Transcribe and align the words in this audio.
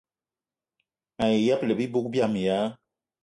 Mayi 1.17 1.37
ṅyëbëla 1.43 1.73
bibug 1.79 2.05
biama 2.11 2.39
ya 2.47 2.57